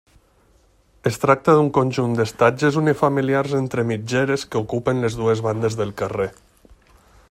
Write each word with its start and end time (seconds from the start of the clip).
Es 1.09 1.19
tracta 1.25 1.53
d'un 1.57 1.69
conjunt 1.79 2.15
d'estatges 2.21 2.79
unifamiliars 2.83 3.55
entre 3.61 3.87
mitgeres 3.93 4.49
que 4.53 4.65
ocupen 4.67 5.05
les 5.05 5.23
dues 5.23 5.47
bandes 5.51 5.83
del 5.83 5.97
carrer. 6.03 6.31